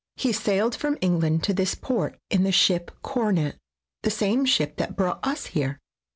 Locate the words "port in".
1.75-2.41